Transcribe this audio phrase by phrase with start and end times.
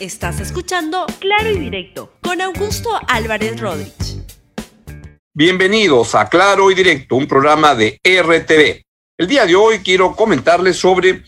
[0.00, 4.22] Estás escuchando Claro y Directo con Augusto Álvarez Rodríguez.
[5.34, 8.82] Bienvenidos a Claro y Directo, un programa de RTV.
[9.18, 11.24] El día de hoy quiero comentarles sobre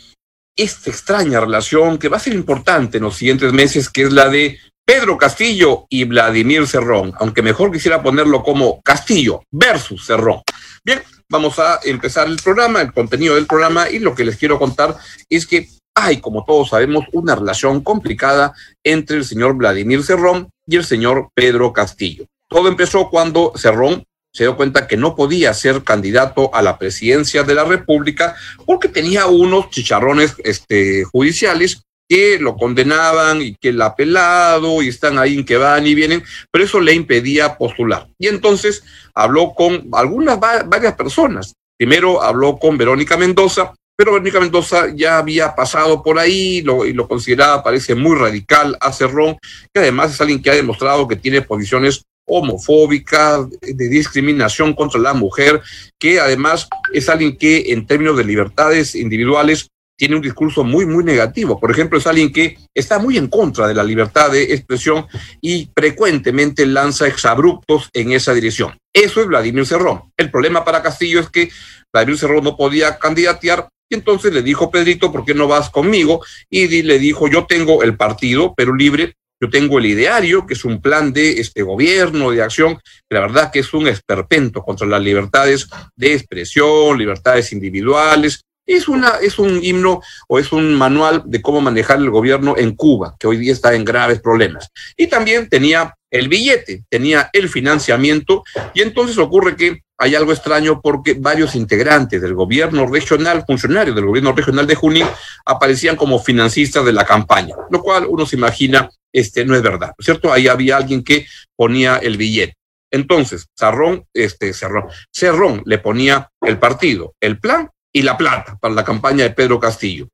[0.54, 4.28] esta extraña relación que va a ser importante en los siguientes meses, que es la
[4.28, 10.42] de Pedro Castillo y Vladimir Cerrón, aunque mejor quisiera ponerlo como Castillo versus Cerrón.
[10.84, 14.60] Bien, vamos a empezar el programa, el contenido del programa, y lo que les quiero
[14.60, 14.96] contar
[15.28, 15.68] es que
[16.04, 18.52] hay, como todos sabemos, una relación complicada
[18.84, 22.26] entre el señor Vladimir Cerrón y el señor Pedro Castillo.
[22.48, 27.42] Todo empezó cuando Cerrón se dio cuenta que no podía ser candidato a la presidencia
[27.42, 33.80] de la República porque tenía unos chicharrones este, judiciales que lo condenaban y que el
[33.80, 38.08] apelado y están ahí que van y vienen, pero eso le impedía postular.
[38.18, 38.82] Y entonces
[39.14, 41.54] habló con algunas, varias personas.
[41.78, 46.94] Primero habló con Verónica Mendoza, pero Verónica Mendoza ya había pasado por ahí lo, y
[46.94, 49.36] lo consideraba, parece muy radical a Cerrón,
[49.74, 55.12] que además es alguien que ha demostrado que tiene posiciones homofóbicas, de discriminación contra la
[55.12, 55.60] mujer,
[55.98, 61.04] que además es alguien que en términos de libertades individuales tiene un discurso muy, muy
[61.04, 61.60] negativo.
[61.60, 65.04] Por ejemplo, es alguien que está muy en contra de la libertad de expresión
[65.42, 68.78] y frecuentemente lanza exabruptos en esa dirección.
[68.94, 70.10] Eso es Vladimir Cerrón.
[70.16, 71.50] El problema para Castillo es que
[71.92, 76.24] Vladimir Cerrón no podía candidatear y entonces le dijo, Pedrito, ¿por qué no vas conmigo?
[76.48, 80.64] Y le dijo, yo tengo el partido, pero libre, yo tengo el ideario, que es
[80.64, 84.86] un plan de este gobierno, de acción, que la verdad que es un esperpento contra
[84.86, 88.44] las libertades de expresión, libertades individuales.
[88.72, 92.76] Es, una, es un himno o es un manual de cómo manejar el gobierno en
[92.76, 94.68] Cuba, que hoy día está en graves problemas.
[94.96, 100.80] Y también tenía el billete, tenía el financiamiento, y entonces ocurre que hay algo extraño
[100.80, 105.06] porque varios integrantes del gobierno regional, funcionarios del gobierno regional de Junín,
[105.44, 109.88] aparecían como financistas de la campaña, lo cual uno se imagina, este, no es verdad,
[109.88, 110.32] ¿no es cierto?
[110.32, 111.26] Ahí había alguien que
[111.56, 112.54] ponía el billete.
[112.92, 118.74] Entonces, Cerrón, este, Cerrón, Cerrón le ponía el partido, el plan y la plata para
[118.74, 120.08] la campaña de Pedro Castillo.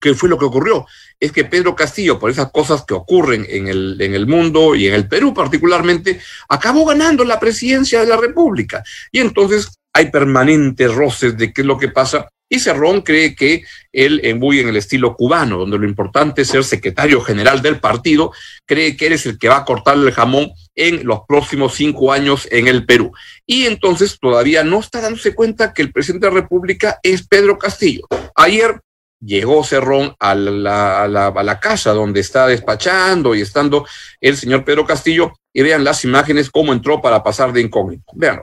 [0.00, 0.86] ¿Qué fue lo que ocurrió?
[1.18, 4.86] Es que Pedro Castillo, por esas cosas que ocurren en el, en el mundo y
[4.86, 8.84] en el Perú particularmente, acabó ganando la presidencia de la República.
[9.10, 12.28] Y entonces hay permanentes roces de qué es lo que pasa.
[12.48, 16.64] Y Cerrón cree que él, muy en el estilo cubano, donde lo importante es ser
[16.64, 18.32] secretario general del partido,
[18.64, 22.48] cree que eres el que va a cortar el jamón en los próximos cinco años
[22.50, 23.12] en el Perú.
[23.46, 27.58] Y entonces todavía no está dándose cuenta que el presidente de la República es Pedro
[27.58, 28.06] Castillo.
[28.34, 28.80] Ayer
[29.20, 33.86] llegó Cerrón a la, a, la, casa donde está despachando y estando
[34.20, 38.04] el señor Pedro Castillo y vean las imágenes cómo entró para pasar de incógnito.
[38.14, 38.42] Vean.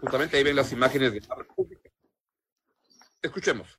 [0.00, 1.90] Justamente ahí ven las imágenes de la República.
[3.20, 3.78] Escuchemos.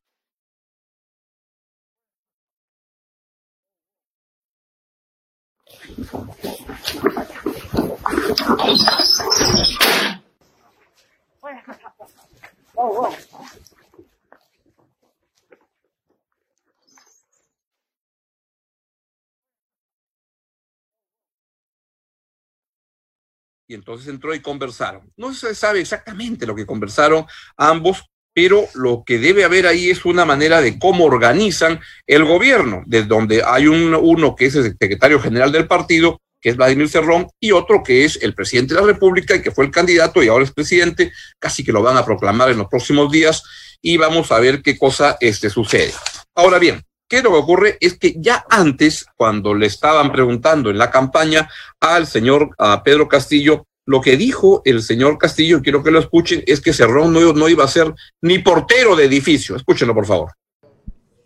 [23.70, 25.14] Y entonces entró y conversaron.
[25.16, 28.04] No se sabe exactamente lo que conversaron ambos,
[28.34, 33.04] pero lo que debe haber ahí es una manera de cómo organizan el gobierno, de
[33.04, 37.28] donde hay un, uno que es el secretario general del partido que es Vladimir Cerrón,
[37.40, 40.30] y otro que es el presidente de la República y que fue el candidato y
[40.30, 43.44] ahora es presidente, casi que lo van a proclamar en los próximos días
[43.82, 45.94] y vamos a ver qué cosa este, sucede.
[46.34, 47.78] Ahora bien, ¿qué es lo que ocurre?
[47.82, 51.50] Es que ya antes, cuando le estaban preguntando en la campaña
[51.82, 56.44] al señor a Pedro Castillo, lo que dijo el señor Castillo, quiero que lo escuchen,
[56.46, 59.56] es que Cerrón no, no iba a ser ni portero de edificio.
[59.56, 60.32] Escúchenlo, por favor.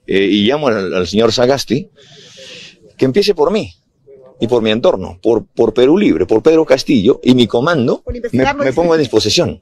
[0.08, 1.90] Eh, y llamo al, al señor Sagasti
[2.98, 3.74] que empiece por mí
[4.40, 8.54] y por mi entorno, por, por Perú Libre, por Pedro Castillo y mi comando, me,
[8.54, 9.62] me, pongo a disposición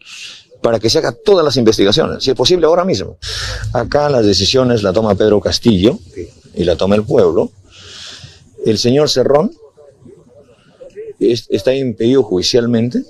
[0.61, 3.17] para que se haga todas las investigaciones, si es posible ahora mismo.
[3.73, 5.97] Acá las decisiones la toma Pedro Castillo
[6.53, 7.51] y la toma el pueblo.
[8.65, 9.51] El señor Cerrón
[11.19, 13.03] es, está impedido judicialmente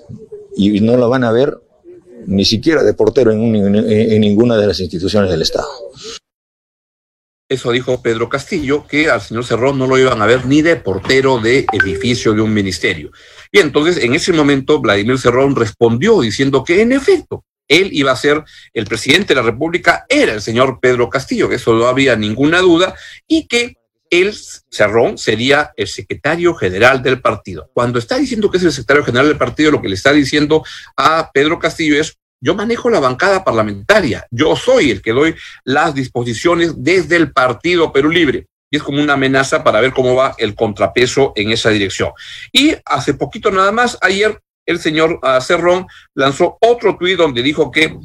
[0.56, 1.58] y no lo van a ver
[2.26, 5.68] ni siquiera de portero en, en, en ninguna de las instituciones del Estado.
[7.52, 10.78] Eso dijo Pedro Castillo, que al señor Cerrón no lo iban a ver ni de
[10.78, 13.12] portero de edificio de un ministerio.
[13.52, 18.16] Y entonces, en ese momento, Vladimir Cerrón respondió diciendo que, en efecto, él iba a
[18.16, 22.16] ser el presidente de la República, era el señor Pedro Castillo, que eso no había
[22.16, 22.96] ninguna duda,
[23.28, 23.76] y que
[24.10, 24.34] él,
[24.70, 27.70] Cerrón, sería el secretario general del partido.
[27.74, 30.64] Cuando está diciendo que es el secretario general del partido, lo que le está diciendo
[30.96, 35.94] a Pedro Castillo es, yo manejo la bancada parlamentaria, yo soy el que doy las
[35.94, 38.48] disposiciones desde el Partido Perú Libre.
[38.72, 42.12] Y es como una amenaza para ver cómo va el contrapeso en esa dirección.
[42.52, 47.70] Y hace poquito nada más, ayer, el señor uh, Cerrón lanzó otro tuit donde dijo
[47.70, 47.98] que,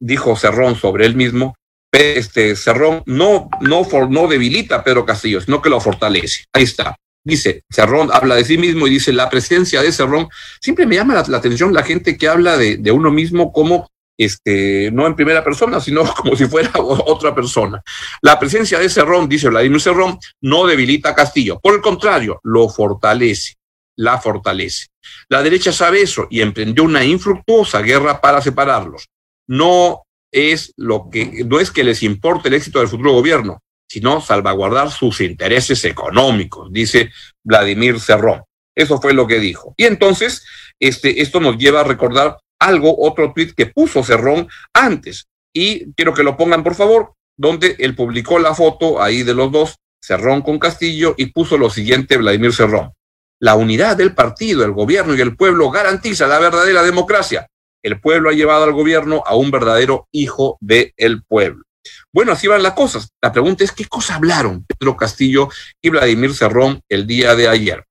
[0.00, 1.54] dijo Cerrón sobre él mismo,
[1.92, 6.44] este Cerrón no, no, no debilita a Pedro Castillo, sino que lo fortalece.
[6.52, 6.96] Ahí está.
[7.24, 10.28] Dice, Cerrón habla de sí mismo y dice, la presencia de Cerrón,
[10.60, 14.90] siempre me llama la, atención la gente que habla de, de, uno mismo como, este,
[14.92, 17.82] no en primera persona, sino como si fuera otra persona.
[18.22, 22.68] La presencia de Cerrón, dice Vladimir Cerrón, no debilita a Castillo, por el contrario, lo
[22.68, 23.54] fortalece,
[23.96, 24.86] la fortalece.
[25.28, 29.08] La derecha sabe eso y emprendió una infructuosa guerra para separarlos.
[29.46, 34.20] No es lo que, no es que les importe el éxito del futuro gobierno, sino
[34.20, 37.10] salvaguardar sus intereses económicos, dice
[37.42, 38.42] Vladimir Cerrón.
[38.76, 39.74] Eso fue lo que dijo.
[39.76, 40.44] Y entonces,
[40.78, 45.26] este, esto nos lleva a recordar algo, otro tweet que puso Cerrón antes.
[45.52, 49.50] Y quiero que lo pongan, por favor, donde él publicó la foto ahí de los
[49.50, 52.92] dos, Cerrón con Castillo, y puso lo siguiente, Vladimir Cerrón.
[53.40, 57.48] La unidad del partido, el gobierno y el pueblo garantiza la verdadera democracia.
[57.82, 61.64] El pueblo ha llevado al gobierno a un verdadero hijo del pueblo.
[62.12, 63.10] Bueno, así van las cosas.
[63.22, 65.48] La pregunta es, ¿qué cosa hablaron Pedro Castillo
[65.82, 67.84] y Vladimir Cerrón el día de ayer?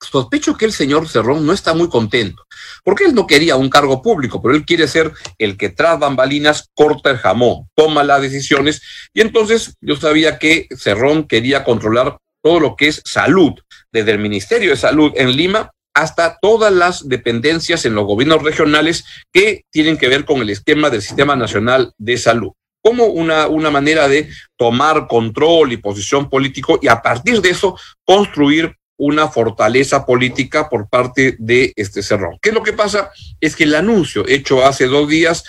[0.00, 2.44] Sospecho que el señor Cerrón no está muy contento,
[2.82, 6.70] porque él no quería un cargo público, pero él quiere ser el que tras bambalinas
[6.74, 8.82] corta el jamón, toma las decisiones,
[9.14, 13.52] y entonces yo sabía que Cerrón quería controlar todo lo que es salud,
[13.92, 19.04] desde el Ministerio de Salud en Lima hasta todas las dependencias en los gobiernos regionales
[19.30, 23.70] que tienen que ver con el esquema del Sistema Nacional de Salud como una, una
[23.70, 30.04] manera de tomar control y posición político y a partir de eso construir una fortaleza
[30.04, 32.38] política por parte de este Cerrón.
[32.40, 33.10] ¿Qué es lo que pasa?
[33.40, 35.44] Es que el anuncio hecho hace dos días,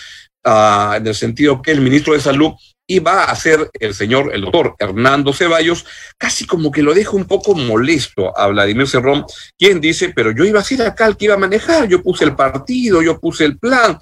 [0.45, 2.53] uh, en el sentido que el ministro de Salud
[2.87, 5.85] iba a ser el señor, el doctor Hernando Ceballos,
[6.17, 9.25] casi como que lo deja un poco molesto a Vladimir Cerrón,
[9.57, 12.25] quien dice, pero yo iba a ser acá el que iba a manejar, yo puse
[12.25, 13.97] el partido, yo puse el plan,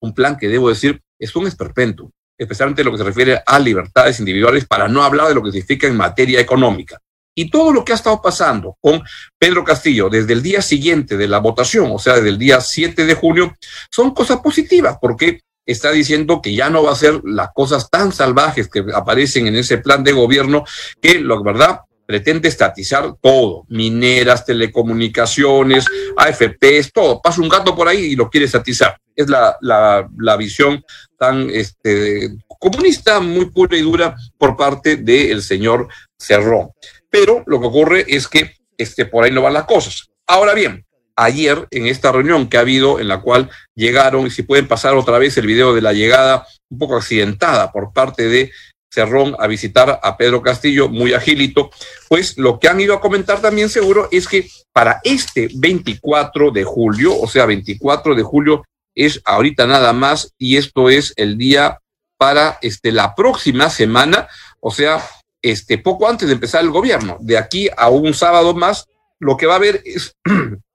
[0.00, 4.18] un plan que debo decir es un esperpento especialmente lo que se refiere a libertades
[4.18, 6.98] individuales, para no hablar de lo que significa en materia económica.
[7.38, 9.02] Y todo lo que ha estado pasando con
[9.38, 13.04] Pedro Castillo desde el día siguiente de la votación, o sea, desde el día 7
[13.04, 13.54] de junio,
[13.90, 18.12] son cosas positivas, porque está diciendo que ya no va a ser las cosas tan
[18.12, 20.64] salvajes que aparecen en ese plan de gobierno,
[21.02, 25.84] que la verdad pretende estatizar todo, mineras, telecomunicaciones,
[26.16, 27.20] AFPs, todo.
[27.20, 28.96] Pasa un gato por ahí y lo quiere estatizar.
[29.14, 30.84] Es la, la, la visión
[31.18, 35.88] tan este, comunista, muy pura y dura por parte del señor
[36.18, 36.70] Cerrón.
[37.10, 40.08] Pero lo que ocurre es que este, por ahí no van las cosas.
[40.26, 40.84] Ahora bien,
[41.16, 44.94] ayer en esta reunión que ha habido en la cual llegaron, y si pueden pasar
[44.94, 48.52] otra vez el video de la llegada un poco accidentada por parte de
[48.96, 51.70] Cerrón a visitar a Pedro Castillo, muy agilito,
[52.08, 56.64] pues lo que han ido a comentar también seguro es que para este 24 de
[56.64, 58.64] julio, o sea, 24 de julio
[58.94, 61.78] es ahorita nada más y esto es el día
[62.16, 64.28] para este, la próxima semana,
[64.60, 65.06] o sea,
[65.42, 67.18] este, poco antes de empezar el gobierno.
[67.20, 68.86] De aquí a un sábado más,
[69.18, 70.16] lo que va a haber es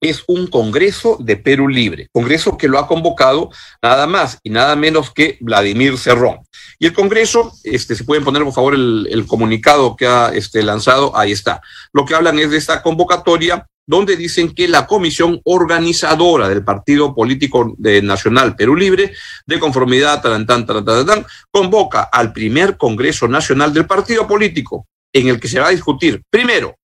[0.00, 3.50] es un Congreso de Perú Libre, Congreso que lo ha convocado
[3.82, 6.40] nada más y nada menos que Vladimir Cerrón.
[6.78, 10.62] Y el Congreso, este, si pueden poner por favor el, el comunicado que ha este,
[10.62, 11.60] lanzado, ahí está.
[11.92, 17.12] Lo que hablan es de esta convocatoria donde dicen que la comisión organizadora del Partido
[17.12, 19.12] Político de Nacional Perú Libre,
[19.46, 25.48] de conformidad, tarantán, tarantán, convoca al primer Congreso Nacional del Partido Político, en el que
[25.48, 26.76] se va a discutir, primero,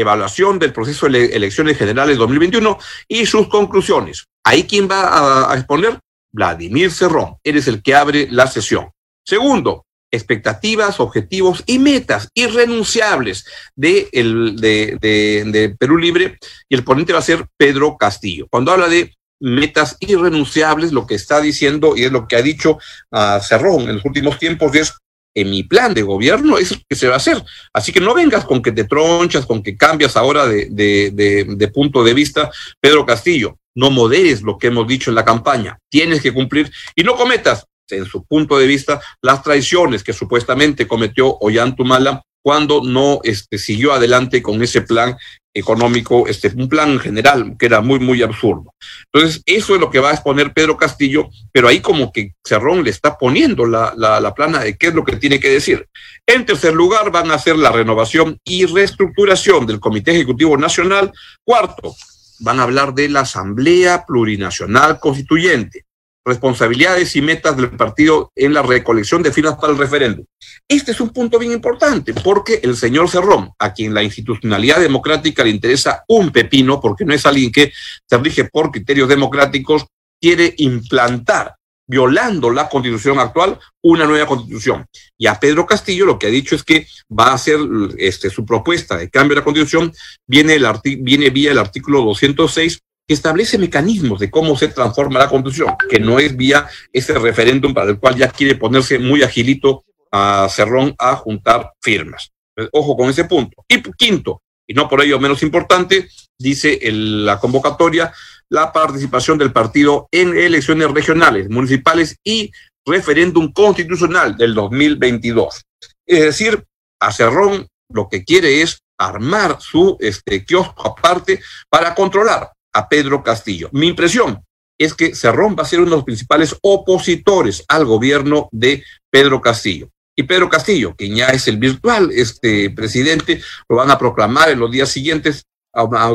[0.00, 2.78] evaluación del proceso de elecciones generales 2021
[3.08, 4.26] y sus conclusiones.
[4.44, 5.98] Ahí quién va a, exponer?
[6.32, 7.36] Vladimir Cerrón.
[7.42, 8.90] Eres el que abre la sesión.
[9.24, 13.44] Segundo, expectativas, objetivos y metas irrenunciables
[13.76, 16.38] de, el, de, de, Perú Libre
[16.68, 18.46] y el ponente va a ser Pedro Castillo.
[18.50, 22.78] Cuando habla de metas irrenunciables, lo que está diciendo y es lo que ha dicho
[23.12, 24.94] uh, Cerrón en los últimos tiempos es
[25.40, 27.42] en mi plan de gobierno es lo que se va a hacer.
[27.72, 32.14] Así que no vengas con que te tronchas, con que cambias ahora de, punto de
[32.14, 33.58] vista, Pedro Castillo.
[33.74, 35.78] No moderes lo que hemos dicho en la campaña.
[35.88, 40.88] Tienes que cumplir y no cometas, en su punto de vista, las traiciones que supuestamente
[40.88, 45.16] cometió Ollantumala cuando no este, siguió adelante con ese plan
[45.58, 48.74] económico, este, un plan general que era muy, muy absurdo.
[49.12, 52.84] Entonces, eso es lo que va a exponer Pedro Castillo, pero ahí como que Cerrón
[52.84, 55.86] le está poniendo la, la, la plana de qué es lo que tiene que decir.
[56.26, 61.12] En tercer lugar, van a hacer la renovación y reestructuración del Comité Ejecutivo Nacional.
[61.44, 61.94] Cuarto,
[62.40, 65.87] van a hablar de la Asamblea Plurinacional Constituyente
[66.28, 70.24] responsabilidades y metas del partido en la recolección de firmas para el referéndum.
[70.68, 75.42] Este es un punto bien importante porque el señor Cerrón, a quien la institucionalidad democrática
[75.42, 77.72] le interesa un pepino, porque no es alguien que
[78.08, 79.86] se rige por criterios democráticos,
[80.20, 81.54] quiere implantar
[81.88, 84.86] violando la constitución actual, una nueva constitución.
[85.16, 86.86] Y a Pedro Castillo lo que ha dicho es que
[87.18, 87.58] va a hacer
[87.96, 89.92] este, su propuesta de cambio de la constitución,
[90.26, 90.66] viene, el
[91.00, 95.98] viene vía el artículo 206 que establece mecanismos de cómo se transforma la constitución, que
[95.98, 100.94] no es vía ese referéndum para el cual ya quiere ponerse muy agilito a Cerrón
[100.98, 102.30] a juntar firmas.
[102.72, 103.64] Ojo con ese punto.
[103.66, 108.12] Y quinto, y no por ello menos importante, dice la convocatoria,
[108.50, 112.50] la participación del partido en elecciones regionales, municipales y
[112.84, 115.62] referéndum constitucional del 2022.
[116.06, 116.62] Es decir,
[117.00, 123.22] a Cerrón lo que quiere es armar su este, kiosco aparte para controlar a Pedro
[123.22, 123.68] Castillo.
[123.72, 124.42] Mi impresión
[124.78, 129.40] es que Cerrón va a ser uno de los principales opositores al gobierno de Pedro
[129.40, 129.88] Castillo.
[130.16, 134.58] Y Pedro Castillo, quien ya es el virtual este presidente, lo van a proclamar en
[134.58, 135.44] los días siguientes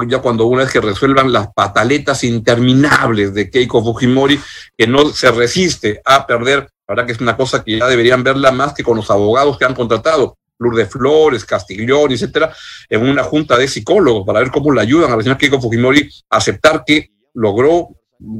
[0.07, 4.39] ya cuando una vez que resuelvan las pataletas interminables de Keiko Fujimori,
[4.77, 8.23] que no se resiste a perder, la verdad que es una cosa que ya deberían
[8.23, 12.53] verla más que con los abogados que han contratado, Lourdes Flores, Castiglión, etcétera,
[12.89, 16.09] en una junta de psicólogos para ver cómo le ayudan a la señora Keiko Fujimori
[16.29, 17.89] a aceptar que logró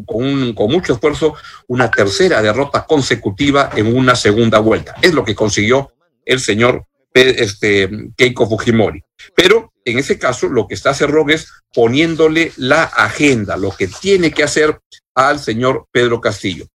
[0.05, 1.36] con, con, mucho esfuerzo
[1.67, 4.96] una tercera derrota consecutiva en una segunda vuelta.
[5.01, 5.91] Es lo que consiguió
[6.25, 9.03] el señor este, Keiko Fujimori.
[9.36, 14.32] Pero en ese caso, lo que está haciendo es poniéndole la agenda, lo que tiene
[14.32, 14.79] que hacer
[15.13, 16.65] al señor Pedro Castillo.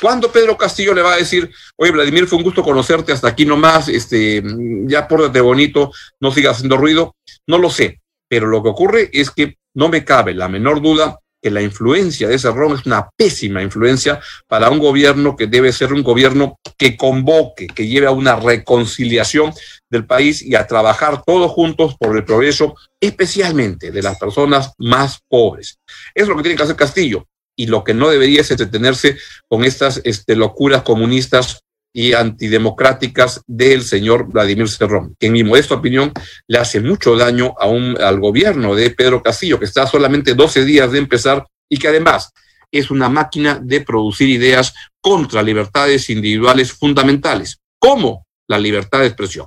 [0.00, 3.44] ¿Cuándo Pedro Castillo le va a decir, oye, Vladimir, fue un gusto conocerte hasta aquí
[3.44, 4.42] nomás, este,
[4.86, 7.16] ya pórtate bonito, no sigas haciendo ruido?
[7.46, 11.18] No lo sé, pero lo que ocurre es que no me cabe la menor duda
[11.40, 15.72] que la influencia de ese ron es una pésima influencia para un gobierno que debe
[15.72, 19.52] ser un gobierno que convoque, que lleve a una reconciliación
[19.88, 25.20] del país y a trabajar todos juntos por el progreso, especialmente de las personas más
[25.28, 25.78] pobres.
[26.14, 27.26] Eso es lo que tiene que hacer Castillo
[27.58, 31.60] y lo que no debería es entretenerse con estas este, locuras comunistas
[31.92, 36.12] y antidemocráticas del señor Vladimir Cerrón, que en mi modesta opinión
[36.46, 40.64] le hace mucho daño a un, al gobierno de Pedro Castillo, que está solamente 12
[40.64, 42.30] días de empezar y que además
[42.70, 49.46] es una máquina de producir ideas contra libertades individuales fundamentales, como la libertad de expresión.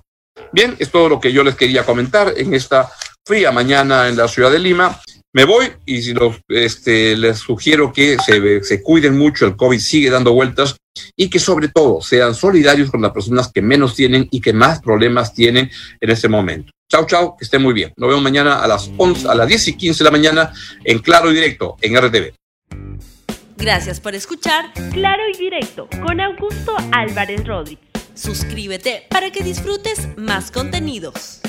[0.52, 2.92] Bien, es todo lo que yo les quería comentar en esta
[3.26, 5.00] fría mañana en la ciudad de Lima.
[5.34, 9.80] Me voy y si los, este, les sugiero que se, se cuiden mucho, el COVID
[9.80, 10.76] sigue dando vueltas
[11.16, 14.82] y que sobre todo sean solidarios con las personas que menos tienen y que más
[14.82, 15.72] problemas tienen
[16.02, 16.72] en este momento.
[16.90, 17.94] Chao, chao, que estén muy bien.
[17.96, 21.00] Nos vemos mañana a las 11, a las 10 y 15 de la mañana en
[21.00, 22.34] Claro y Directo, en RTV.
[23.56, 27.86] Gracias por escuchar Claro y Directo con Augusto Álvarez Rodríguez.
[28.16, 31.40] Suscríbete para que disfrutes más contenidos.